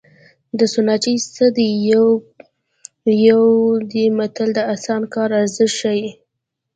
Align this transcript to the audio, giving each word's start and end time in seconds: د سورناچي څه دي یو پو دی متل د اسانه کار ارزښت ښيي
د 0.59 0.59
سورناچي 0.71 1.13
څه 1.35 1.45
دي 1.57 1.69
یو 1.91 2.05
پو 3.01 3.45
دی 3.91 4.05
متل 4.17 4.49
د 4.55 4.59
اسانه 4.73 5.07
کار 5.13 5.29
ارزښت 5.41 5.75
ښيي 5.79 6.07